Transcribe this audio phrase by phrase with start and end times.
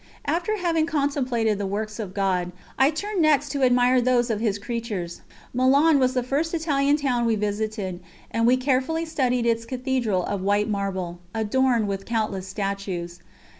[0.25, 4.57] After having contemplated the works of God, I turned next to admire those of His
[4.57, 5.21] creatures.
[5.53, 7.99] Milan was the first Italian town we visited,
[8.31, 13.19] and we carefully studied its Cathedral of white marble, adorned with countless statues.